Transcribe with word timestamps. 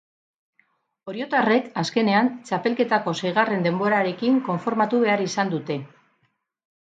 Oriotarrek 1.11 1.67
azkenean 1.81 2.31
txapelketako 2.47 3.13
seigarren 3.23 3.67
denborarekin 3.67 4.39
konformatu 4.49 5.03
behar 5.03 5.23
izan 5.27 5.53
dute. 5.55 5.77